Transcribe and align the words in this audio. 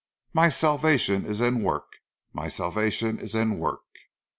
"My 0.33 0.49
salvation 0.49 1.27
is 1.27 1.41
in 1.41 1.61
work, 1.61 1.97
my 2.33 2.49
salvation 2.49 3.19
is 3.19 3.35
in 3.35 3.59
work!" 3.59 3.83